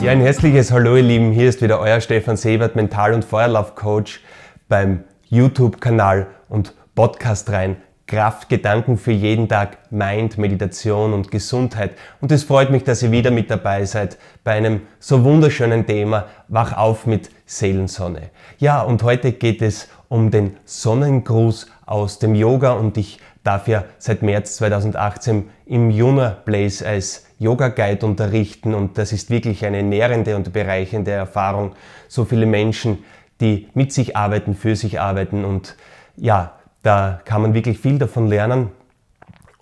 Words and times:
Ja, 0.00 0.12
ein 0.12 0.22
herzliches 0.22 0.72
Hallo 0.72 0.96
ihr 0.96 1.02
Lieben, 1.02 1.30
hier 1.30 1.46
ist 1.46 1.60
wieder 1.60 1.78
euer 1.78 2.00
Stefan 2.00 2.38
Sebert, 2.38 2.74
Mental- 2.74 3.12
und 3.12 3.22
Feuerlauf-Coach 3.22 4.22
beim 4.66 5.04
YouTube-Kanal 5.28 6.26
und 6.48 6.74
Podcast 6.94 7.50
rein. 7.50 7.76
Kraft, 8.06 8.48
Gedanken 8.48 8.96
für 8.96 9.12
jeden 9.12 9.46
Tag, 9.46 9.92
Mind, 9.92 10.38
Meditation 10.38 11.12
und 11.12 11.30
Gesundheit. 11.30 11.92
Und 12.22 12.32
es 12.32 12.44
freut 12.44 12.70
mich, 12.70 12.82
dass 12.82 13.02
ihr 13.02 13.10
wieder 13.10 13.30
mit 13.30 13.50
dabei 13.50 13.84
seid 13.84 14.16
bei 14.42 14.52
einem 14.52 14.80
so 15.00 15.22
wunderschönen 15.22 15.86
Thema, 15.86 16.28
Wach 16.48 16.74
auf 16.78 17.04
mit 17.04 17.28
Seelensonne. 17.44 18.30
Ja, 18.56 18.80
und 18.80 19.02
heute 19.02 19.32
geht 19.32 19.60
es 19.60 19.88
um 20.08 20.30
den 20.30 20.56
Sonnengruß 20.64 21.66
aus 21.84 22.18
dem 22.18 22.34
Yoga 22.34 22.72
und 22.72 22.96
ich 22.96 23.20
darf 23.44 23.68
ja 23.68 23.84
seit 23.98 24.22
März 24.22 24.56
2018 24.56 25.50
im 25.66 25.90
Yuna 25.90 26.30
Place 26.30 26.82
als 26.82 27.26
Yoga 27.40 27.68
Guide 27.68 28.04
unterrichten 28.04 28.74
und 28.74 28.98
das 28.98 29.12
ist 29.12 29.30
wirklich 29.30 29.64
eine 29.64 29.82
nährende 29.82 30.36
und 30.36 30.52
bereichernde 30.52 31.10
Erfahrung. 31.10 31.74
So 32.06 32.26
viele 32.26 32.44
Menschen, 32.44 32.98
die 33.40 33.68
mit 33.72 33.94
sich 33.94 34.14
arbeiten, 34.14 34.54
für 34.54 34.76
sich 34.76 35.00
arbeiten 35.00 35.46
und 35.46 35.74
ja, 36.16 36.58
da 36.82 37.22
kann 37.24 37.40
man 37.40 37.54
wirklich 37.54 37.78
viel 37.78 37.98
davon 37.98 38.28
lernen. 38.28 38.68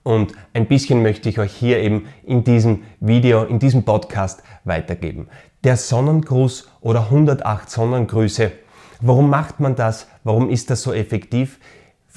Und 0.03 0.33
ein 0.55 0.67
bisschen 0.67 1.03
möchte 1.03 1.29
ich 1.29 1.39
euch 1.39 1.53
hier 1.53 1.79
eben 1.79 2.09
in 2.25 2.43
diesem 2.43 2.83
Video, 2.99 3.45
in 3.45 3.61
diesem 3.61 3.85
Podcast 3.85 4.43
weitergeben. 4.65 5.29
Der 5.63 5.77
Sonnengruß 5.77 6.69
oder 6.81 7.03
108 7.03 7.71
Sonnengrüße. 7.71 8.51
Warum 9.01 9.31
macht 9.31 9.61
man 9.61 9.77
das? 9.77 10.09
Warum 10.25 10.51
ist 10.51 10.71
das 10.71 10.83
so 10.83 10.93
effektiv? 10.93 11.61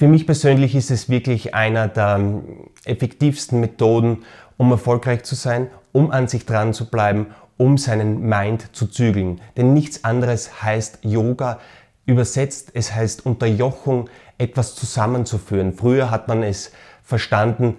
Für 0.02 0.08
mich 0.08 0.26
persönlich 0.26 0.74
ist 0.74 0.90
es 0.90 1.08
wirklich 1.08 1.54
einer 1.54 1.86
der 1.86 2.16
ähm, 2.16 2.42
effektivsten 2.84 3.60
Methoden, 3.60 4.24
um 4.56 4.72
erfolgreich 4.72 5.22
zu 5.22 5.36
sein, 5.36 5.68
um 5.92 6.10
an 6.10 6.26
sich 6.26 6.44
dran 6.44 6.74
zu 6.74 6.90
bleiben, 6.90 7.28
um 7.56 7.78
seinen 7.78 8.20
Mind 8.28 8.74
zu 8.74 8.88
zügeln. 8.88 9.40
Denn 9.56 9.74
nichts 9.74 10.02
anderes 10.02 10.60
heißt 10.60 10.98
Yoga. 11.02 11.60
Übersetzt, 12.04 12.72
es 12.74 12.92
heißt 12.92 13.24
Unterjochung, 13.24 14.10
etwas 14.38 14.74
zusammenzuführen. 14.74 15.72
Früher 15.72 16.10
hat 16.10 16.26
man 16.26 16.42
es 16.42 16.72
verstanden, 17.04 17.76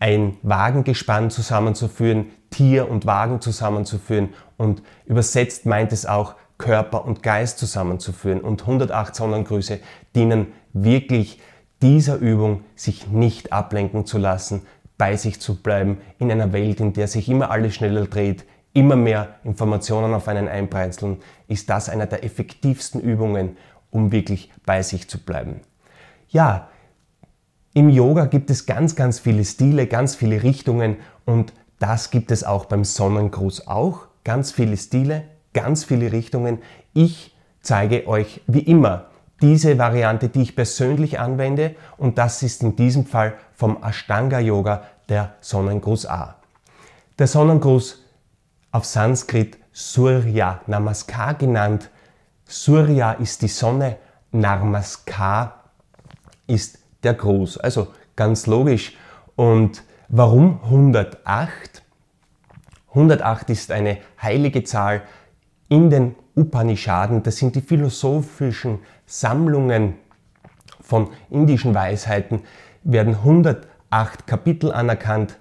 ein 0.00 0.38
Wagengespann 0.42 1.28
zusammenzuführen, 1.28 2.30
Tier 2.48 2.90
und 2.90 3.04
Wagen 3.04 3.42
zusammenzuführen 3.42 4.30
und 4.56 4.82
übersetzt 5.04 5.66
meint 5.66 5.92
es 5.92 6.06
auch 6.06 6.36
Körper 6.56 7.04
und 7.04 7.22
Geist 7.22 7.58
zusammenzuführen. 7.58 8.40
Und 8.40 8.62
108 8.62 9.14
Sonnengrüße 9.14 9.80
dienen 10.14 10.54
wirklich 10.72 11.38
dieser 11.82 12.16
Übung, 12.16 12.64
sich 12.74 13.06
nicht 13.08 13.52
ablenken 13.52 14.06
zu 14.06 14.18
lassen, 14.18 14.62
bei 14.98 15.16
sich 15.16 15.40
zu 15.40 15.62
bleiben, 15.62 15.98
in 16.18 16.30
einer 16.30 16.52
Welt, 16.52 16.80
in 16.80 16.92
der 16.92 17.08
sich 17.08 17.28
immer 17.28 17.50
alles 17.50 17.74
schneller 17.74 18.06
dreht, 18.06 18.44
immer 18.72 18.96
mehr 18.96 19.36
Informationen 19.44 20.14
auf 20.14 20.28
einen 20.28 20.48
einpreinzeln, 20.48 21.18
ist 21.48 21.70
das 21.70 21.88
einer 21.88 22.06
der 22.06 22.24
effektivsten 22.24 23.00
Übungen, 23.00 23.56
um 23.90 24.12
wirklich 24.12 24.52
bei 24.64 24.82
sich 24.82 25.08
zu 25.08 25.22
bleiben. 25.24 25.60
Ja, 26.28 26.68
im 27.72 27.90
Yoga 27.90 28.24
gibt 28.24 28.50
es 28.50 28.66
ganz, 28.66 28.96
ganz 28.96 29.18
viele 29.18 29.44
Stile, 29.44 29.86
ganz 29.86 30.14
viele 30.14 30.42
Richtungen 30.42 30.96
und 31.24 31.52
das 31.78 32.10
gibt 32.10 32.30
es 32.30 32.42
auch 32.42 32.64
beim 32.64 32.84
Sonnengruß 32.84 33.66
auch. 33.66 34.06
Ganz 34.24 34.50
viele 34.50 34.76
Stile, 34.76 35.24
ganz 35.52 35.84
viele 35.84 36.10
Richtungen. 36.10 36.58
Ich 36.94 37.36
zeige 37.60 38.06
euch 38.06 38.40
wie 38.46 38.60
immer 38.60 39.08
diese 39.40 39.78
Variante, 39.78 40.28
die 40.28 40.42
ich 40.42 40.56
persönlich 40.56 41.18
anwende 41.18 41.76
und 41.96 42.18
das 42.18 42.42
ist 42.42 42.62
in 42.62 42.76
diesem 42.76 43.06
Fall 43.06 43.34
vom 43.54 43.82
Ashtanga 43.82 44.38
Yoga 44.38 44.84
der 45.08 45.34
Sonnengruß 45.40 46.06
A. 46.06 46.36
Der 47.18 47.26
Sonnengruß 47.26 48.04
auf 48.72 48.84
Sanskrit 48.84 49.58
Surya 49.72 50.60
Namaskar 50.66 51.34
genannt. 51.34 51.90
Surya 52.46 53.12
ist 53.12 53.42
die 53.42 53.48
Sonne, 53.48 53.98
Namaskar 54.32 55.64
ist 56.46 56.78
der 57.02 57.14
Gruß. 57.14 57.58
Also 57.58 57.88
ganz 58.16 58.46
logisch. 58.46 58.96
Und 59.34 59.82
warum 60.08 60.60
108? 60.64 61.82
108 62.90 63.50
ist 63.50 63.70
eine 63.70 63.98
heilige 64.20 64.64
Zahl 64.64 65.02
in 65.68 65.90
den 65.90 66.14
Upanishaden. 66.36 67.22
Das 67.22 67.38
sind 67.38 67.56
die 67.56 67.60
philosophischen 67.60 68.80
Sammlungen 69.06 69.94
von 70.80 71.10
indischen 71.30 71.74
Weisheiten, 71.74 72.42
werden 72.84 73.14
108 73.14 74.26
Kapitel 74.26 74.70
anerkannt. 74.72 75.38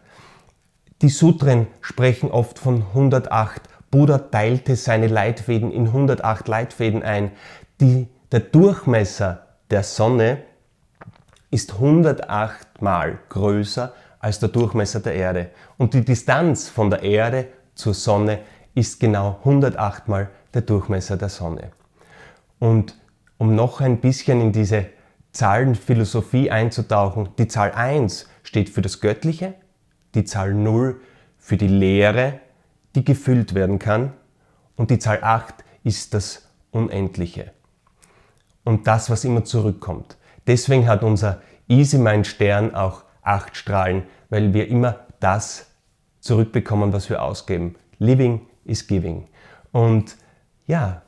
Die 1.02 1.10
Sutren 1.10 1.68
sprechen 1.82 2.32
oft 2.32 2.58
von 2.58 2.82
108. 2.94 3.62
Buddha 3.92 4.18
teilte 4.18 4.76
seine 4.76 5.08
Leitfäden 5.08 5.72
in 5.72 5.88
108 5.88 6.48
Leitfäden 6.48 7.04
ein. 7.04 7.32
Die, 7.80 8.08
der 8.32 8.40
Durchmesser 8.40 9.46
der 9.70 9.84
Sonne 9.84 10.40
ist 11.52 11.74
108 11.74 12.82
mal 12.82 13.20
größer 13.30 13.94
als 14.20 14.40
der 14.40 14.50
Durchmesser 14.50 15.02
der 15.02 15.14
Erde. 15.14 15.52
Und 15.78 15.94
die 15.94 16.04
Distanz 16.04 16.68
von 16.70 16.90
der 16.90 17.04
Erde 17.04 17.48
zur 17.76 17.94
Sonne 17.94 18.40
ist 18.74 19.00
genau 19.00 19.38
108 19.44 20.08
mal 20.08 20.30
der 20.56 20.64
Durchmesser 20.64 21.18
der 21.18 21.30
Sonne. 21.30 21.72
Und 22.58 22.98
um 23.38 23.54
noch 23.54 23.82
ein 23.82 24.00
bisschen 24.00 24.42
in 24.42 24.52
diese 24.52 24.88
Zahlenphilosophie 25.34 26.50
einzutauchen, 26.50 27.30
die 27.38 27.48
Zahl 27.48 27.74
1 27.74 28.28
steht 28.44 28.70
für 28.70 28.82
das 28.82 29.02
Göttliche, 29.02 29.54
die 30.16 30.24
Zahl 30.24 30.54
0 30.54 31.02
für 31.38 31.58
die 31.58 31.68
Leere, 31.68 32.40
die 32.96 33.04
gefüllt 33.04 33.54
werden 33.54 33.78
kann 33.78 34.14
und 34.78 34.90
die 34.90 35.00
Zahl 35.00 35.20
8 35.22 35.54
ist 35.84 36.14
das 36.14 36.50
Unendliche 36.72 37.52
und 38.64 38.88
das, 38.88 39.10
was 39.10 39.26
immer 39.26 39.44
zurückkommt. 39.44 40.18
Deswegen 40.48 40.88
hat 40.88 41.04
unser 41.04 41.42
Easy 41.68 41.98
Mind 41.98 42.28
Stern 42.28 42.74
auch 42.74 43.04
8 43.24 43.58
Strahlen, 43.58 44.04
weil 44.30 44.54
wir 44.54 44.70
immer 44.70 45.02
das 45.20 45.72
zurückbekommen, 46.22 46.94
was 46.94 47.10
wir 47.10 47.22
ausgeben. 47.22 47.76
Living 48.00 48.48
is 48.64 48.88
giving. 48.88 49.28
Und 49.72 50.16
ja, 50.66 51.04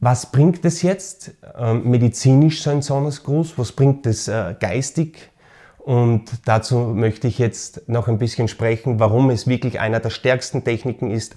was 0.00 0.30
bringt 0.30 0.64
es 0.64 0.82
jetzt 0.82 1.34
äh, 1.56 1.74
medizinisch 1.74 2.62
so 2.62 2.70
ein 2.70 2.82
Sonnensgruß? 2.82 3.58
Was 3.58 3.72
bringt 3.72 4.06
es 4.06 4.28
äh, 4.28 4.54
geistig? 4.58 5.30
Und 5.78 6.24
dazu 6.44 6.78
möchte 6.78 7.28
ich 7.28 7.38
jetzt 7.38 7.88
noch 7.88 8.08
ein 8.08 8.18
bisschen 8.18 8.48
sprechen, 8.48 9.00
warum 9.00 9.30
es 9.30 9.46
wirklich 9.46 9.80
einer 9.80 10.00
der 10.00 10.10
stärksten 10.10 10.64
Techniken 10.64 11.10
ist, 11.10 11.36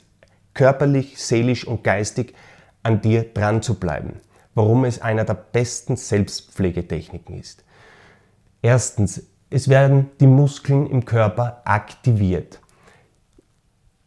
körperlich, 0.54 1.24
seelisch 1.24 1.66
und 1.66 1.84
geistig 1.84 2.34
an 2.84 3.02
dir 3.02 3.24
dran 3.24 3.62
zu 3.62 3.76
bleiben. 3.80 4.20
Warum 4.56 4.86
es 4.86 5.02
einer 5.02 5.24
der 5.24 5.36
besten 5.36 5.96
Selbstpflegetechniken 5.96 7.40
ist. 7.40 7.64
Erstens, 8.62 9.24
es 9.50 9.70
werden 9.70 10.10
die 10.20 10.28
Muskeln 10.28 10.88
im 10.88 11.06
Körper 11.06 11.62
aktiviert. 11.64 12.60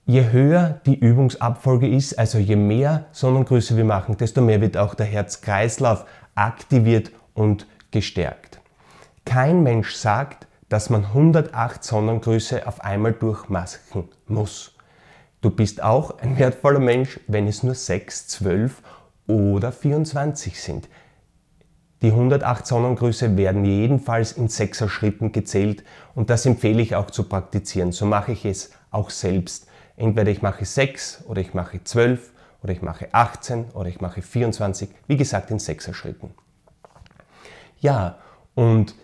Je 0.05 0.33
höher 0.33 0.81
die 0.85 0.99
Übungsabfolge 0.99 1.89
ist, 1.89 2.19
also 2.19 2.39
je 2.39 2.57
mehr 2.57 3.07
Sonnengrüße 3.13 3.77
wir 3.77 3.85
machen, 3.85 4.17
desto 4.17 4.41
mehr 4.41 4.61
wird 4.61 4.77
auch 4.77 4.95
der 4.95 5.07
Herzkreislauf 5.07 6.05
aktiviert 6.35 7.13
und 7.35 7.69
gestärkt. 7.93 8.61
Kein 9.25 9.63
Mensch 9.63 9.95
sagt, 9.95 10.49
dass 10.69 10.91
man 10.91 11.05
108 11.05 11.85
Sonnengrüße 11.85 12.67
auf 12.67 12.81
einmal 12.81 13.13
durchmachen 13.13 14.09
muss. 14.27 14.75
Du 15.41 15.51
bist 15.51 15.83
auch 15.83 16.19
ein 16.19 16.37
wertvoller 16.37 16.81
Mensch, 16.81 17.21
wenn 17.29 17.47
es 17.47 17.63
nur 17.63 17.75
6, 17.75 18.27
12 18.27 18.83
oder 19.29 19.71
24 19.71 20.61
sind. 20.61 20.89
Die 22.01 22.11
108 22.11 22.67
Sonnengrüße 22.67 23.37
werden 23.37 23.65
jedenfalls 23.65 24.33
in 24.33 24.49
6er 24.49 24.89
Schritten 24.89 25.31
gezählt 25.31 25.85
und 26.17 26.31
das 26.31 26.45
empfehle 26.45 26.83
ich 26.83 26.97
auch 26.97 27.11
zu 27.13 27.29
praktizieren. 27.29 27.93
So 27.93 28.07
mache 28.07 28.33
ich 28.33 28.45
es 28.45 28.73
auch 28.91 29.11
selbst. 29.11 29.69
Entweder 29.97 30.31
ich 30.31 30.43
mache 30.43 30.65
6 30.65 31.25
oder 31.27 31.41
ich 31.41 31.55
mache 31.55 31.83
12 31.83 32.33
oder 32.63 32.73
ich 32.73 32.83
mache 32.83 33.09
18 33.13 33.71
oder 33.73 33.89
ich 33.89 34.01
mache 34.01 34.23
24, 34.23 34.91
wie 35.07 35.17
gesagt 35.17 35.51
in 35.51 35.59
6er 35.59 35.95
Schritten. 35.95 36.35
Ja, 37.81 38.19
und 38.55 38.95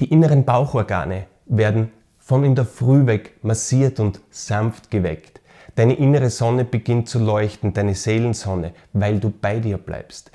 die 0.00 0.10
inneren 0.10 0.44
Bauchorgane 0.44 1.26
werden 1.46 1.92
von 2.18 2.44
in 2.44 2.54
der 2.54 2.64
Früh 2.64 3.06
weg 3.06 3.38
massiert 3.42 4.00
und 4.00 4.20
sanft 4.30 4.90
geweckt. 4.90 5.40
Deine 5.74 5.94
innere 5.94 6.30
Sonne 6.30 6.64
beginnt 6.64 7.08
zu 7.08 7.18
leuchten, 7.18 7.72
deine 7.72 7.94
Seelensonne, 7.94 8.72
weil 8.92 9.20
du 9.20 9.30
bei 9.30 9.60
dir 9.60 9.78
bleibst. 9.78 10.30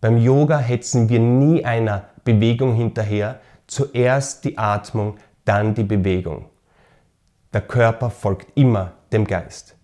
Beim 0.00 0.18
Yoga 0.18 0.58
hetzen 0.58 1.08
wir 1.08 1.20
nie 1.20 1.64
einer 1.64 2.08
Bewegung 2.24 2.74
hinterher, 2.74 3.40
zuerst 3.66 4.44
die 4.44 4.58
Atmung, 4.58 5.16
dann 5.44 5.74
die 5.74 5.84
Bewegung. 5.84 6.46
Der 7.52 7.62
Körper 7.62 8.10
folgt 8.10 8.56
immer 8.56 8.92
dem 9.14 9.26
Geist. 9.26 9.76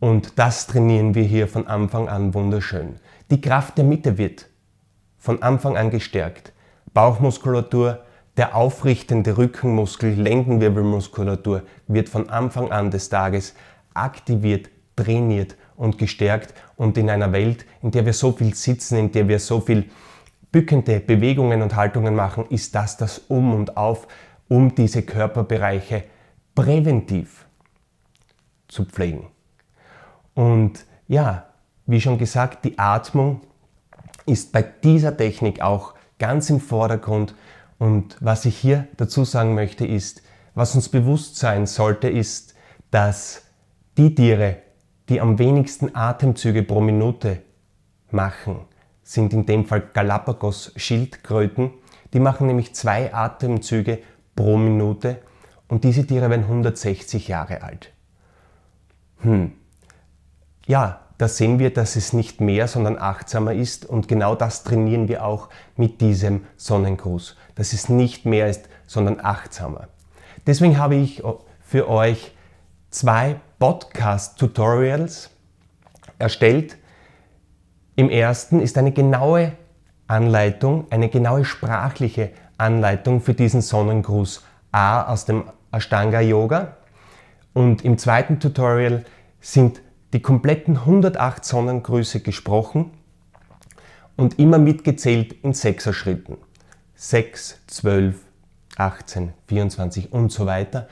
Und 0.00 0.38
das 0.38 0.66
trainieren 0.66 1.14
wir 1.14 1.22
hier 1.22 1.46
von 1.46 1.66
Anfang 1.66 2.08
an 2.08 2.34
wunderschön. 2.34 2.96
Die 3.30 3.40
Kraft 3.40 3.76
der 3.78 3.84
Mitte 3.84 4.18
wird 4.18 4.48
von 5.18 5.42
Anfang 5.42 5.76
an 5.76 5.90
gestärkt. 5.90 6.52
Bauchmuskulatur, 6.94 8.02
der 8.36 8.56
aufrichtende 8.56 9.36
Rückenmuskel, 9.36 10.14
Lendenwirbelmuskulatur 10.14 11.62
wird 11.86 12.08
von 12.08 12.30
Anfang 12.30 12.72
an 12.72 12.90
des 12.90 13.10
Tages 13.10 13.54
aktiviert, 13.92 14.70
trainiert 14.96 15.56
und 15.76 15.98
gestärkt 15.98 16.54
und 16.76 16.96
in 16.96 17.10
einer 17.10 17.32
Welt, 17.32 17.66
in 17.82 17.90
der 17.90 18.06
wir 18.06 18.14
so 18.14 18.32
viel 18.32 18.54
sitzen, 18.54 18.96
in 18.98 19.12
der 19.12 19.28
wir 19.28 19.38
so 19.38 19.60
viel 19.60 19.90
bückende 20.50 21.00
Bewegungen 21.00 21.62
und 21.62 21.76
Haltungen 21.76 22.14
machen, 22.14 22.46
ist 22.48 22.74
das 22.74 22.96
das 22.96 23.18
Um 23.28 23.54
und 23.54 23.76
Auf, 23.76 24.08
um 24.48 24.74
diese 24.74 25.02
Körperbereiche 25.02 26.04
präventiv 26.54 27.46
zu 28.70 28.84
pflegen. 28.84 29.28
Und 30.34 30.86
ja, 31.08 31.46
wie 31.86 32.00
schon 32.00 32.18
gesagt, 32.18 32.64
die 32.64 32.78
Atmung 32.78 33.40
ist 34.26 34.52
bei 34.52 34.62
dieser 34.62 35.16
Technik 35.16 35.60
auch 35.60 35.94
ganz 36.18 36.50
im 36.50 36.60
Vordergrund. 36.60 37.34
Und 37.78 38.16
was 38.20 38.44
ich 38.44 38.56
hier 38.56 38.86
dazu 38.96 39.24
sagen 39.24 39.54
möchte, 39.54 39.86
ist, 39.86 40.22
was 40.54 40.74
uns 40.74 40.88
bewusst 40.88 41.36
sein 41.36 41.66
sollte, 41.66 42.08
ist, 42.08 42.54
dass 42.90 43.42
die 43.96 44.14
Tiere, 44.14 44.58
die 45.08 45.20
am 45.20 45.38
wenigsten 45.38 45.94
Atemzüge 45.94 46.62
pro 46.62 46.80
Minute 46.80 47.42
machen, 48.10 48.60
sind 49.02 49.32
in 49.32 49.46
dem 49.46 49.66
Fall 49.66 49.82
Galapagos-Schildkröten. 49.92 51.72
Die 52.12 52.20
machen 52.20 52.46
nämlich 52.46 52.74
zwei 52.74 53.12
Atemzüge 53.12 53.98
pro 54.36 54.56
Minute 54.56 55.20
und 55.68 55.84
diese 55.84 56.06
Tiere 56.06 56.30
werden 56.30 56.44
160 56.44 57.28
Jahre 57.28 57.62
alt. 57.62 57.92
Hm. 59.22 59.52
Ja, 60.66 61.00
da 61.18 61.28
sehen 61.28 61.58
wir, 61.58 61.72
dass 61.72 61.96
es 61.96 62.12
nicht 62.12 62.40
mehr, 62.40 62.66
sondern 62.66 62.96
achtsamer 62.98 63.52
ist 63.52 63.84
und 63.84 64.08
genau 64.08 64.34
das 64.34 64.64
trainieren 64.64 65.08
wir 65.08 65.24
auch 65.24 65.50
mit 65.76 66.00
diesem 66.00 66.46
Sonnengruß, 66.56 67.36
dass 67.56 67.74
es 67.74 67.88
nicht 67.90 68.24
mehr 68.24 68.48
ist, 68.48 68.68
sondern 68.86 69.20
achtsamer. 69.20 69.88
Deswegen 70.46 70.78
habe 70.78 70.94
ich 70.94 71.22
für 71.60 71.88
euch 71.88 72.32
zwei 72.88 73.36
Podcast-Tutorials 73.58 75.30
erstellt. 76.18 76.78
Im 77.96 78.08
ersten 78.08 78.60
ist 78.60 78.78
eine 78.78 78.92
genaue 78.92 79.52
Anleitung, 80.06 80.86
eine 80.90 81.10
genaue 81.10 81.44
sprachliche 81.44 82.30
Anleitung 82.56 83.20
für 83.20 83.34
diesen 83.34 83.60
Sonnengruß 83.60 84.42
A 84.72 85.02
aus 85.02 85.26
dem 85.26 85.44
Ashtanga 85.70 86.20
Yoga. 86.20 86.76
Und 87.52 87.84
im 87.84 87.98
zweiten 87.98 88.40
Tutorial 88.40 89.04
sind 89.40 89.80
die 90.12 90.20
kompletten 90.20 90.76
108 90.78 91.44
Sonnengrüße 91.44 92.20
gesprochen 92.20 92.90
und 94.16 94.38
immer 94.38 94.58
mitgezählt 94.58 95.32
in 95.42 95.52
Sechser-Schritten. 95.52 96.36
6, 96.94 97.60
12, 97.66 98.16
18, 98.76 99.32
24 99.46 100.12
und 100.12 100.30
so 100.30 100.46
weiter. 100.46 100.88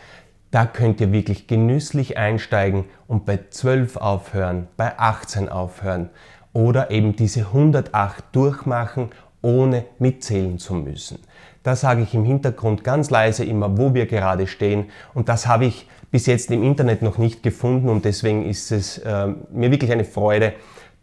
Da 0.51 0.65
könnt 0.65 1.01
ihr 1.01 1.13
wirklich 1.13 1.47
genüsslich 1.47 2.17
einsteigen 2.17 2.87
und 3.07 3.27
bei 3.27 3.39
12 3.51 3.97
aufhören, 3.97 4.69
bei 4.77 4.99
18 4.99 5.49
aufhören 5.49 6.09
oder 6.55 6.91
eben 6.91 7.15
diese 7.15 7.41
108 7.41 8.25
durchmachen, 8.33 9.11
ohne 9.43 9.85
mitzählen 9.99 10.59
zu 10.59 10.75
müssen. 10.75 11.19
Da 11.63 11.77
sage 11.77 12.03
ich 12.03 12.15
im 12.15 12.25
Hintergrund 12.25 12.85
ganz 12.85 13.11
leise 13.11 13.45
immer, 13.45 13.77
wo 13.77 13.95
wir 13.95 14.07
gerade 14.07 14.47
stehen. 14.47 14.87
Und 15.15 15.29
das 15.29 15.47
habe 15.47 15.67
ich 15.67 15.89
bis 16.11 16.27
jetzt 16.27 16.51
im 16.51 16.63
Internet 16.63 17.03
noch 17.03 17.19
nicht 17.19 17.43
gefunden. 17.43 17.89
Und 17.89 18.05
deswegen 18.05 18.45
ist 18.45 18.73
es 18.73 18.99
äh, 18.99 19.29
mir 19.51 19.71
wirklich 19.71 19.93
eine 19.93 20.05
Freude, 20.05 20.55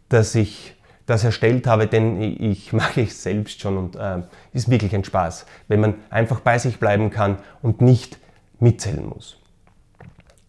dass 0.08 0.34
ich 0.34 0.74
das 1.06 1.22
erstellt 1.22 1.66
habe, 1.66 1.86
denn 1.86 2.20
ich 2.20 2.72
mache 2.72 3.02
es 3.02 3.22
selbst 3.22 3.60
schon. 3.60 3.76
Und 3.76 3.96
äh, 3.96 4.22
ist 4.52 4.70
wirklich 4.70 4.94
ein 4.94 5.04
Spaß, 5.04 5.46
wenn 5.68 5.80
man 5.80 5.94
einfach 6.10 6.40
bei 6.40 6.58
sich 6.58 6.78
bleiben 6.78 7.10
kann 7.10 7.38
und 7.62 7.80
nicht 7.80 8.18
mitzählen 8.58 9.06
muss. 9.06 9.38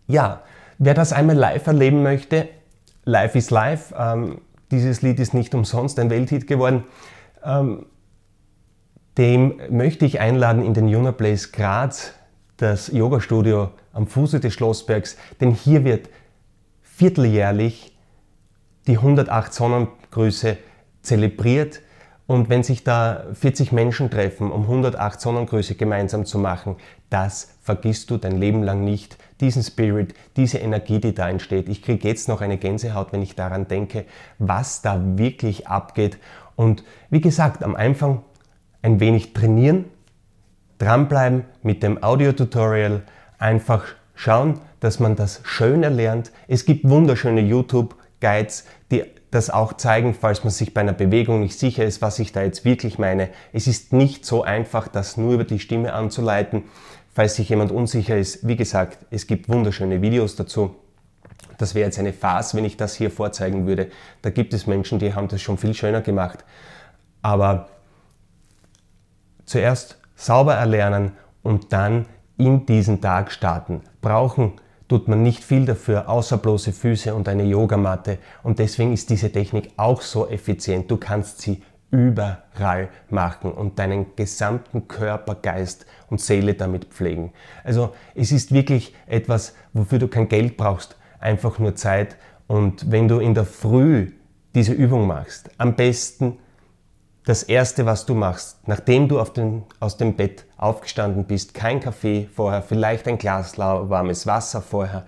Ja, 0.07 0.41
wer 0.77 0.93
das 0.93 1.11
einmal 1.11 1.35
live 1.35 1.67
erleben 1.67 2.01
möchte, 2.01 2.47
Life 3.03 3.37
is 3.37 3.51
Life, 3.51 3.95
ähm, 3.97 4.41
dieses 4.71 5.01
Lied 5.01 5.19
ist 5.19 5.33
nicht 5.33 5.55
umsonst 5.55 5.97
ein 5.99 6.09
Welthit 6.09 6.45
geworden, 6.47 6.83
ähm, 7.43 7.85
dem 9.17 9.59
möchte 9.69 10.05
ich 10.05 10.19
einladen 10.19 10.63
in 10.63 10.73
den 10.73 10.87
Juna 10.87 11.11
Place 11.11 11.51
Graz, 11.51 12.13
das 12.57 12.87
Yoga-Studio 12.87 13.71
am 13.93 14.07
Fuße 14.07 14.39
des 14.39 14.53
Schlossbergs, 14.53 15.17
denn 15.41 15.51
hier 15.51 15.83
wird 15.83 16.09
vierteljährlich 16.81 17.97
die 18.87 18.97
108 18.97 19.53
Sonnengrüße 19.53 20.57
zelebriert 21.01 21.81
und 22.27 22.49
wenn 22.49 22.61
sich 22.61 22.83
da 22.83 23.25
40 23.33 23.71
Menschen 23.71 24.11
treffen, 24.11 24.51
um 24.51 24.63
108 24.63 25.19
Sonnengrüße 25.19 25.75
gemeinsam 25.75 26.25
zu 26.25 26.37
machen, 26.37 26.75
das 27.09 27.55
vergisst 27.61 28.11
du 28.11 28.17
dein 28.17 28.37
Leben 28.37 28.63
lang 28.63 28.83
nicht. 28.83 29.17
Diesen 29.39 29.63
Spirit, 29.63 30.13
diese 30.35 30.57
Energie, 30.57 30.99
die 30.99 31.13
da 31.13 31.29
entsteht. 31.29 31.69
Ich 31.69 31.81
kriege 31.81 32.05
jetzt 32.05 32.27
noch 32.27 32.41
eine 32.41 32.57
Gänsehaut, 32.57 33.13
wenn 33.13 33.21
ich 33.21 33.35
daran 33.35 33.69
denke, 33.69 34.05
was 34.39 34.81
da 34.81 35.01
wirklich 35.17 35.67
abgeht. 35.67 36.17
Und 36.57 36.83
wie 37.09 37.21
gesagt, 37.21 37.63
am 37.63 37.75
Anfang 37.75 38.23
ein 38.87 38.99
wenig 39.01 39.33
trainieren, 39.33 39.85
dranbleiben 40.79 41.43
mit 41.61 41.83
dem 41.83 42.01
Audio-Tutorial, 42.01 43.03
einfach 43.37 43.83
schauen, 44.15 44.59
dass 44.79 44.99
man 44.99 45.15
das 45.15 45.41
schön 45.43 45.83
erlernt. 45.83 46.31
Es 46.47 46.65
gibt 46.65 46.89
wunderschöne 46.89 47.41
YouTube-Guides, 47.41 48.65
die 48.91 49.03
das 49.29 49.49
auch 49.49 49.73
zeigen, 49.73 50.13
falls 50.13 50.45
man 50.45 50.51
sich 50.51 50.73
bei 50.73 50.81
einer 50.81 50.93
Bewegung 50.93 51.41
nicht 51.41 51.59
sicher 51.59 51.83
ist, 51.83 52.01
was 52.01 52.17
ich 52.19 52.31
da 52.31 52.43
jetzt 52.43 52.63
wirklich 52.63 52.97
meine. 52.97 53.29
Es 53.51 53.67
ist 53.67 53.91
nicht 53.91 54.25
so 54.25 54.43
einfach, 54.43 54.87
das 54.87 55.17
nur 55.17 55.33
über 55.33 55.43
die 55.43 55.59
Stimme 55.59 55.91
anzuleiten. 55.91 56.63
Falls 57.13 57.35
sich 57.35 57.49
jemand 57.49 57.71
unsicher 57.71 58.17
ist, 58.17 58.47
wie 58.47 58.55
gesagt, 58.55 58.99
es 59.09 59.27
gibt 59.27 59.49
wunderschöne 59.49 60.01
Videos 60.01 60.37
dazu. 60.37 60.75
Das 61.57 61.75
wäre 61.75 61.85
jetzt 61.87 61.99
eine 61.99 62.13
Farce, 62.13 62.55
wenn 62.55 62.63
ich 62.63 62.77
das 62.77 62.95
hier 62.95 63.11
vorzeigen 63.11 63.67
würde. 63.67 63.89
Da 64.21 64.29
gibt 64.29 64.53
es 64.53 64.65
Menschen, 64.65 64.99
die 64.99 65.13
haben 65.13 65.27
das 65.27 65.41
schon 65.41 65.57
viel 65.57 65.73
schöner 65.73 66.01
gemacht. 66.01 66.45
Aber 67.21 67.67
zuerst 69.47 69.97
sauber 70.15 70.53
erlernen 70.53 71.13
und 71.41 71.73
dann 71.73 72.05
in 72.37 72.67
diesen 72.67 73.01
Tag 73.01 73.31
starten. 73.31 73.81
Brauchen 74.01 74.53
tut 74.87 75.07
man 75.07 75.23
nicht 75.23 75.43
viel 75.43 75.65
dafür, 75.65 76.07
außer 76.07 76.37
bloße 76.37 76.71
Füße 76.71 77.15
und 77.15 77.27
eine 77.27 77.43
Yogamatte. 77.43 78.19
Und 78.43 78.59
deswegen 78.59 78.93
ist 78.93 79.09
diese 79.09 79.31
Technik 79.31 79.71
auch 79.75 80.01
so 80.01 80.27
effizient. 80.27 80.89
Du 80.91 80.97
kannst 80.97 81.41
sie 81.41 81.63
überall 81.89 82.89
machen 83.09 83.51
und 83.51 83.79
deinen 83.79 84.15
gesamten 84.15 84.87
Körper, 84.87 85.35
Geist 85.35 85.85
und 86.09 86.19
Seele 86.19 86.53
damit 86.53 86.85
pflegen. 86.85 87.33
Also 87.63 87.93
es 88.13 88.31
ist 88.31 88.53
wirklich 88.53 88.93
etwas, 89.07 89.55
wofür 89.73 89.99
du 89.99 90.07
kein 90.07 90.27
Geld 90.27 90.57
brauchst, 90.57 90.97
einfach 91.19 91.59
nur 91.59 91.75
Zeit. 91.75 92.17
Und 92.47 92.91
wenn 92.91 93.07
du 93.07 93.19
in 93.19 93.33
der 93.33 93.45
Früh 93.45 94.11
diese 94.53 94.73
Übung 94.73 95.07
machst, 95.07 95.49
am 95.57 95.75
besten 95.75 96.39
das 97.27 97.43
Erste, 97.43 97.85
was 97.85 98.05
du 98.05 98.15
machst, 98.15 98.65
nachdem 98.69 99.09
du 99.09 99.21
den, 99.21 99.63
aus 99.81 99.97
dem 99.97 100.15
Bett 100.15 100.45
aufgestanden 100.55 101.25
bist, 101.25 101.53
kein 101.53 101.81
Kaffee 101.81 102.29
vorher, 102.33 102.61
vielleicht 102.61 103.05
ein 103.05 103.17
Glas 103.17 103.57
warmes 103.57 104.25
Wasser 104.25 104.61
vorher, 104.61 105.05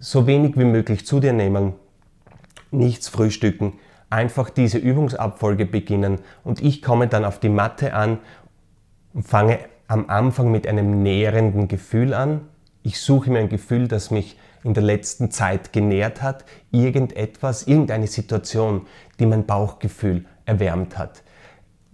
so 0.00 0.26
wenig 0.26 0.58
wie 0.58 0.64
möglich 0.64 1.06
zu 1.06 1.20
dir 1.20 1.32
nehmen, 1.32 1.74
nichts 2.72 3.08
frühstücken, 3.08 3.74
einfach 4.10 4.50
diese 4.50 4.78
Übungsabfolge 4.78 5.66
beginnen 5.66 6.18
und 6.42 6.60
ich 6.60 6.82
komme 6.82 7.06
dann 7.06 7.24
auf 7.24 7.38
die 7.38 7.48
Matte 7.48 7.94
an 7.94 8.18
und 9.14 9.22
fange 9.22 9.60
am 9.86 10.10
Anfang 10.10 10.50
mit 10.50 10.66
einem 10.66 11.04
nährenden 11.04 11.68
Gefühl 11.68 12.12
an. 12.12 12.40
Ich 12.82 13.00
suche 13.00 13.30
mir 13.30 13.38
ein 13.38 13.48
Gefühl, 13.48 13.86
das 13.86 14.10
mich 14.10 14.36
in 14.64 14.74
der 14.74 14.82
letzten 14.82 15.30
Zeit 15.30 15.72
genährt 15.72 16.22
hat, 16.22 16.44
irgendetwas, 16.72 17.68
irgendeine 17.68 18.08
Situation, 18.08 18.88
die 19.20 19.26
mein 19.26 19.46
Bauchgefühl 19.46 20.24
erwärmt 20.44 20.98
hat. 20.98 21.22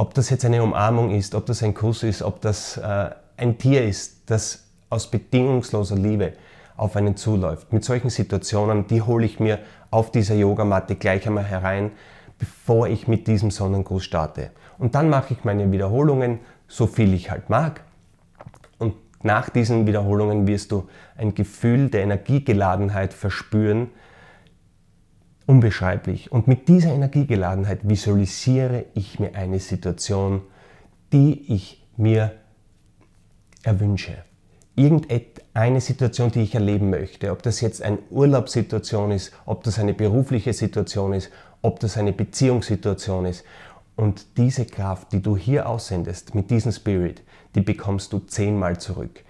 Ob 0.02 0.14
das 0.14 0.30
jetzt 0.30 0.44
eine 0.44 0.64
Umarmung 0.64 1.14
ist, 1.14 1.32
ob 1.36 1.46
das 1.46 1.62
ein 1.62 1.74
Kuss 1.74 2.02
ist, 2.02 2.22
ob 2.22 2.40
das 2.40 2.76
äh, 2.76 3.10
ein 3.36 3.56
Tier 3.56 3.84
ist, 3.84 4.22
das 4.26 4.64
aus 4.90 5.08
bedingungsloser 5.08 5.94
Liebe 5.94 6.32
auf 6.76 6.96
einen 6.96 7.16
zuläuft. 7.16 7.72
Mit 7.72 7.84
solchen 7.84 8.10
Situationen, 8.10 8.88
die 8.88 9.00
hole 9.00 9.24
ich 9.24 9.38
mir 9.38 9.60
auf 9.92 10.10
dieser 10.10 10.34
Yogamatte 10.34 10.96
gleich 10.96 11.24
einmal 11.28 11.44
herein, 11.44 11.92
bevor 12.36 12.88
ich 12.88 13.06
mit 13.06 13.28
diesem 13.28 13.52
Sonnengruß 13.52 14.02
starte. 14.02 14.50
Und 14.76 14.96
dann 14.96 15.08
mache 15.08 15.34
ich 15.34 15.44
meine 15.44 15.70
Wiederholungen, 15.70 16.40
so 16.66 16.88
viel 16.88 17.14
ich 17.14 17.30
halt 17.30 17.48
mag. 17.48 17.82
Und 18.80 18.96
nach 19.22 19.50
diesen 19.50 19.86
Wiederholungen 19.86 20.48
wirst 20.48 20.72
du 20.72 20.88
ein 21.16 21.32
Gefühl 21.32 21.90
der 21.90 22.02
Energiegeladenheit 22.02 23.14
verspüren, 23.14 23.88
unbeschreiblich. 25.52 26.32
Und 26.32 26.48
mit 26.48 26.66
dieser 26.68 26.92
Energiegeladenheit 26.94 27.86
visualisiere 27.86 28.86
ich 28.94 29.20
mir 29.20 29.34
eine 29.34 29.60
Situation, 29.60 30.40
die 31.12 31.52
ich 31.52 31.86
mir 31.98 32.32
erwünsche. 33.62 34.14
Irgendeine 34.74 35.82
Situation, 35.82 36.30
die 36.30 36.40
ich 36.40 36.54
erleben 36.54 36.88
möchte. 36.88 37.30
Ob 37.30 37.42
das 37.42 37.60
jetzt 37.60 37.82
eine 37.82 37.98
Urlaubssituation 38.08 39.10
ist, 39.10 39.32
ob 39.44 39.62
das 39.62 39.78
eine 39.78 39.92
berufliche 39.92 40.54
Situation 40.54 41.12
ist, 41.12 41.30
ob 41.60 41.80
das 41.80 41.98
eine 41.98 42.14
Beziehungssituation 42.14 43.26
ist. 43.26 43.44
Und 43.94 44.38
diese 44.38 44.64
Kraft, 44.64 45.12
die 45.12 45.20
du 45.20 45.36
hier 45.36 45.68
aussendest, 45.68 46.34
mit 46.34 46.50
diesem 46.50 46.72
Spirit, 46.72 47.22
die 47.54 47.60
bekommst 47.60 48.14
du 48.14 48.20
zehnmal 48.20 48.80
zurück. 48.80 49.22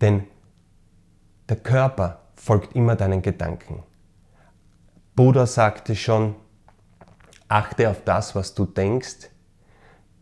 Denn 0.00 0.24
der 1.48 1.58
Körper 1.58 2.22
folgt 2.34 2.74
immer 2.74 2.96
deinen 2.96 3.22
Gedanken. 3.22 3.84
Buddha 5.20 5.44
sagte 5.44 5.96
schon, 5.96 6.34
achte 7.46 7.90
auf 7.90 8.04
das, 8.06 8.34
was 8.34 8.54
du 8.54 8.64
denkst, 8.64 9.28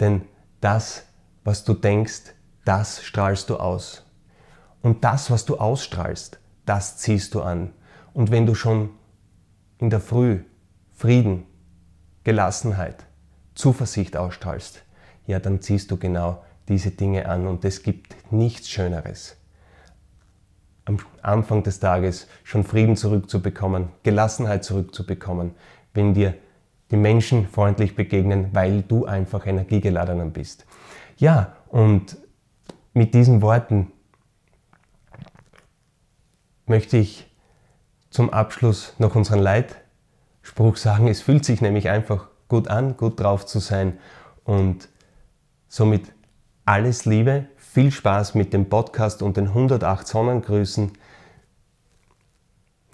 denn 0.00 0.22
das, 0.60 1.04
was 1.44 1.62
du 1.62 1.74
denkst, 1.74 2.34
das 2.64 3.04
strahlst 3.04 3.48
du 3.48 3.58
aus. 3.58 4.04
Und 4.82 5.04
das, 5.04 5.30
was 5.30 5.44
du 5.44 5.56
ausstrahlst, 5.56 6.40
das 6.66 6.96
ziehst 6.96 7.32
du 7.36 7.42
an. 7.42 7.74
Und 8.12 8.32
wenn 8.32 8.44
du 8.44 8.56
schon 8.56 8.90
in 9.78 9.88
der 9.88 10.00
Früh 10.00 10.40
Frieden, 10.90 11.46
Gelassenheit, 12.24 13.06
Zuversicht 13.54 14.16
ausstrahlst, 14.16 14.82
ja, 15.28 15.38
dann 15.38 15.62
ziehst 15.62 15.92
du 15.92 15.96
genau 15.96 16.42
diese 16.66 16.90
Dinge 16.90 17.28
an 17.28 17.46
und 17.46 17.64
es 17.64 17.84
gibt 17.84 18.32
nichts 18.32 18.68
Schöneres. 18.68 19.36
Am 20.88 20.96
Anfang 21.20 21.62
des 21.62 21.80
Tages 21.80 22.28
schon 22.44 22.64
Frieden 22.64 22.96
zurückzubekommen, 22.96 23.90
Gelassenheit 24.04 24.64
zurückzubekommen, 24.64 25.54
wenn 25.92 26.14
dir 26.14 26.32
die 26.90 26.96
Menschen 26.96 27.46
freundlich 27.46 27.94
begegnen, 27.94 28.48
weil 28.52 28.80
du 28.80 29.04
einfach 29.04 29.46
energiegeladener 29.46 30.24
bist. 30.24 30.64
Ja, 31.18 31.56
und 31.68 32.16
mit 32.94 33.12
diesen 33.12 33.42
Worten 33.42 33.92
möchte 36.64 36.96
ich 36.96 37.30
zum 38.08 38.30
Abschluss 38.30 38.94
noch 38.98 39.14
unseren 39.14 39.40
Leitspruch 39.40 40.76
sagen. 40.76 41.08
Es 41.08 41.20
fühlt 41.20 41.44
sich 41.44 41.60
nämlich 41.60 41.90
einfach 41.90 42.28
gut 42.48 42.68
an, 42.68 42.96
gut 42.96 43.20
drauf 43.20 43.44
zu 43.44 43.58
sein 43.58 43.98
und 44.44 44.88
somit 45.68 46.14
alles 46.64 47.04
Liebe, 47.04 47.46
viel 47.78 47.92
Spaß 47.92 48.34
mit 48.34 48.52
dem 48.52 48.68
Podcast 48.68 49.22
und 49.22 49.36
den 49.36 49.46
108 49.46 50.04
Sonnengrüßen. 50.04 50.90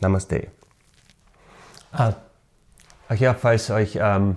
Namaste. 0.03 0.49
Ah, 1.91 2.13
ach 3.09 3.17
ja, 3.17 3.33
falls 3.33 3.71
euch 3.71 3.99
ähm, 3.99 4.37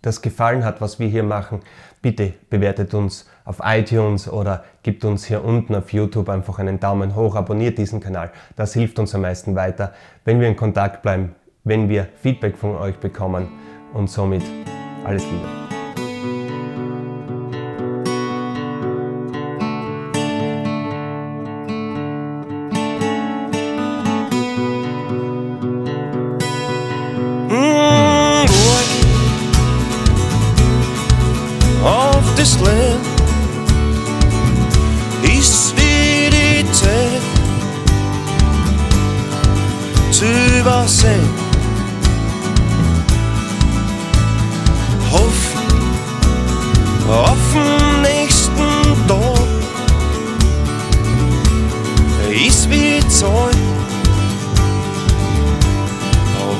das 0.00 0.20
gefallen 0.20 0.64
hat, 0.64 0.80
was 0.80 0.98
wir 0.98 1.06
hier 1.06 1.22
machen, 1.22 1.60
bitte 2.00 2.34
bewertet 2.50 2.92
uns 2.92 3.28
auf 3.44 3.60
iTunes 3.62 4.28
oder 4.28 4.64
gibt 4.82 5.04
uns 5.04 5.26
hier 5.26 5.44
unten 5.44 5.76
auf 5.76 5.92
YouTube 5.92 6.28
einfach 6.28 6.58
einen 6.58 6.80
Daumen 6.80 7.14
hoch, 7.14 7.36
abonniert 7.36 7.78
diesen 7.78 8.00
Kanal. 8.00 8.32
Das 8.56 8.72
hilft 8.72 8.98
uns 8.98 9.14
am 9.14 9.20
meisten 9.20 9.54
weiter, 9.54 9.94
wenn 10.24 10.40
wir 10.40 10.48
in 10.48 10.56
Kontakt 10.56 11.02
bleiben, 11.02 11.36
wenn 11.62 11.88
wir 11.88 12.08
Feedback 12.20 12.58
von 12.58 12.74
euch 12.74 12.96
bekommen 12.96 13.46
und 13.94 14.10
somit 14.10 14.42
alles 15.04 15.22
Liebe. 15.22 15.61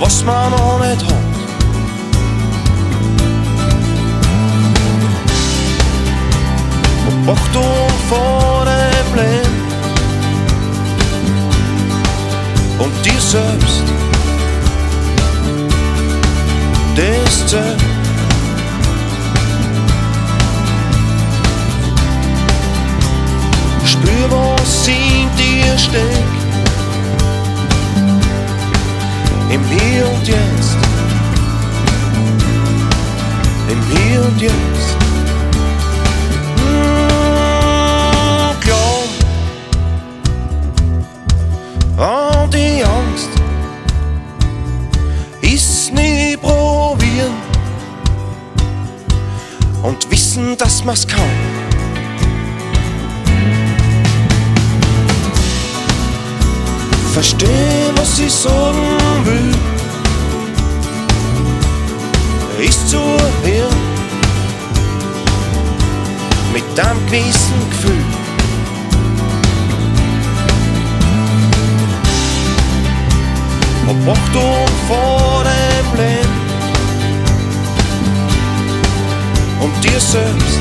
Was 0.03 0.25
man 0.25 0.51
noch 0.51 0.81
nicht 0.81 1.05
hat. 1.05 1.33
Achtung 7.29 7.89
vor 8.09 8.67
dem 8.67 9.15
Leben 9.15 9.57
und 12.81 12.93
dir 13.05 13.21
selbst. 13.21 13.85
Das 16.97 17.47
zählt. 17.47 17.81
Spür, 23.85 24.31
was 24.31 24.89
in 24.89 25.29
dir 25.37 25.79
steckt. 25.79 26.42
Im 29.53 29.65
Hier 29.65 30.07
und 30.09 30.27
Jetzt. 30.27 30.77
Im 33.69 33.97
Hier 33.97 34.25
und 34.25 34.41
Jetzt. 34.41 35.03
wissen, 50.33 50.57
dass 50.57 50.85
man's 50.85 51.07
kann. 51.07 51.21
Versteh, 57.13 57.47
was 57.97 58.19
ich 58.19 58.33
sagen 58.33 59.02
zu 62.93 62.99
hören 62.99 63.75
mit 66.53 66.79
einem 66.79 67.07
gewissen 67.07 67.71
Gefühl. 67.71 68.05
Hab 73.87 74.17
Achtung 74.17 74.67
vor 74.89 75.43
dem 75.45 76.01
Leben 76.01 76.33
und 79.63 79.85
dir 79.85 80.01
selbst. 80.01 80.61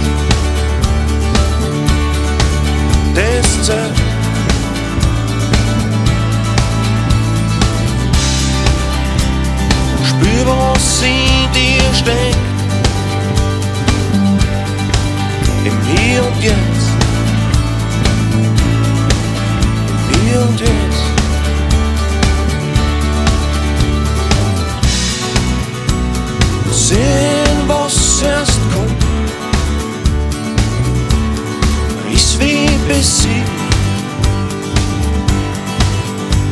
Das 3.13 3.65
zählt. 3.65 4.10
Besiegt 32.91 33.49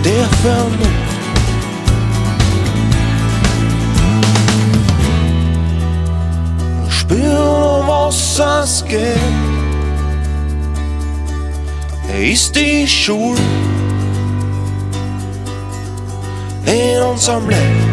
der 0.05 0.25
Vernunft. 0.41 0.88
Spür, 6.89 7.84
was 7.88 8.39
es 8.39 8.86
geht. 8.86 9.17
Er 12.08 12.31
ist 12.31 12.55
die 12.55 12.88
Schule 12.88 13.39
in 16.65 17.01
unserem 17.01 17.50
Leben. 17.50 17.88